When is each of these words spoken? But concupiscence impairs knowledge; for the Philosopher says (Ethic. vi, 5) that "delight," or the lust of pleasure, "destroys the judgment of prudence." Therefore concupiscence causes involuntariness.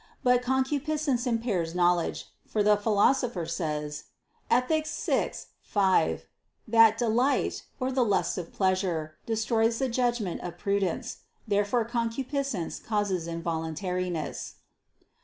But 0.23 0.41
concupiscence 0.41 1.27
impairs 1.27 1.75
knowledge; 1.75 2.27
for 2.47 2.63
the 2.63 2.75
Philosopher 2.75 3.45
says 3.45 4.05
(Ethic. 4.49 4.87
vi, 4.87 5.31
5) 5.61 6.25
that 6.67 6.97
"delight," 6.97 7.65
or 7.79 7.91
the 7.91 8.03
lust 8.03 8.35
of 8.39 8.51
pleasure, 8.51 9.17
"destroys 9.27 9.77
the 9.77 9.87
judgment 9.89 10.41
of 10.41 10.57
prudence." 10.57 11.17
Therefore 11.47 11.85
concupiscence 11.85 12.79
causes 12.79 13.27
involuntariness. 13.27 14.53